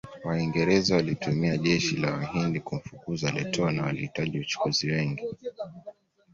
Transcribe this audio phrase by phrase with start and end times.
[0.23, 5.23] Waingereza walitumia jeshi la Wahindi kumfukuza Lettow na walihitaji wachukuzi wengi